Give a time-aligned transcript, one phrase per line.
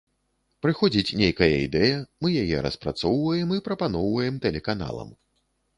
[0.65, 5.19] Прыходзіць нейкая ідэя, мы яе распрацоўваем і прапаноўваем тэлеканалам.